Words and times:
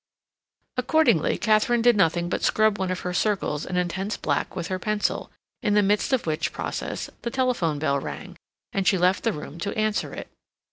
Accordingly, 0.77 1.37
Katharine 1.37 1.83
did 1.83 1.95
nothing 1.95 2.27
but 2.27 2.41
scrub 2.41 2.79
one 2.79 2.89
of 2.89 3.01
her 3.01 3.13
circles 3.13 3.67
an 3.67 3.77
intense 3.77 4.17
black 4.17 4.55
with 4.55 4.65
her 4.69 4.79
pencil, 4.79 5.29
in 5.61 5.75
the 5.75 5.83
midst 5.83 6.11
of 6.11 6.25
which 6.25 6.51
process 6.51 7.11
the 7.21 7.29
telephone 7.29 7.77
bell 7.77 7.99
rang, 7.99 8.35
and 8.73 8.87
she 8.87 8.97
left 8.97 9.23
the 9.23 9.31
room 9.31 9.59
to 9.59 9.77
answer 9.77 10.11
it. 10.11 10.31